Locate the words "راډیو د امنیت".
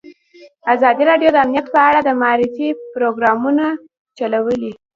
1.11-1.65